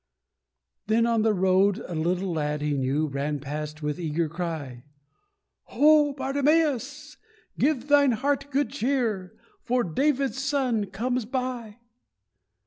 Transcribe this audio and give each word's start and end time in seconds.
Then 0.87 1.05
on 1.05 1.21
the 1.21 1.31
road 1.31 1.83
a 1.87 1.93
little 1.93 2.33
lad 2.33 2.61
he 2.63 2.73
knew 2.73 3.05
Ran 3.05 3.39
past, 3.39 3.83
with 3.83 3.99
eager 3.99 4.27
cry, 4.27 4.83
"Ho, 5.65 6.13
Bartimeus! 6.13 7.17
Give 7.59 7.87
thine 7.87 8.13
heart 8.13 8.49
good 8.49 8.71
cheer, 8.71 9.37
For 9.63 9.83
David's 9.83 10.41
Son 10.43 10.85
comes 10.87 11.25
by! 11.25 11.77